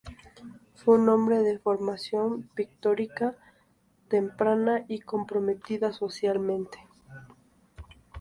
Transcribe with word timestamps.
Fue 0.73 0.95
un 0.97 1.09
hombre 1.09 1.43
de 1.43 1.59
formación 1.59 2.41
pictórica 2.55 3.35
temprana 4.09 4.83
y 4.87 5.01
comprometido 5.01 5.93
socialmente. 5.93 6.79